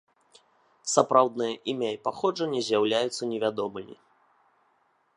[0.93, 3.95] Сапраўднае імя і паходжанне з'яўляюцца невядомымі.